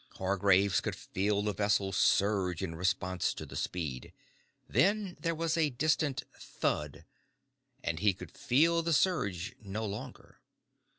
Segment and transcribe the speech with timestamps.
[0.15, 4.13] Hargraves could feel the vessel surge in response to the speed.
[4.67, 7.05] Then there was a distant thud,
[7.83, 10.41] and he could feel the surge no longer.